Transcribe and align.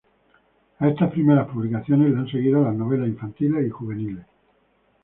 A 0.79 0.87
estas 0.87 1.11
primeras 1.11 1.47
publicaciones 1.47 2.09
le 2.11 2.17
han 2.17 2.27
seguido 2.27 2.63
las 2.63 2.73
novelas 2.73 3.07
infantiles 3.07 3.67
y 3.67 3.69
juveniles. 3.69 4.25